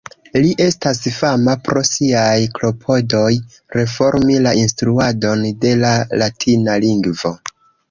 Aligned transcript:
Li 0.43 0.53
estas 0.63 1.01
fama 1.17 1.53
pro 1.67 1.83
siaj 1.89 2.39
klopodoj 2.55 3.29
reformi 3.77 4.41
la 4.49 4.55
instruadon 4.63 5.47
de 5.67 5.77
la 5.85 5.95
latina 6.25 6.83
lingvo. 6.89 7.37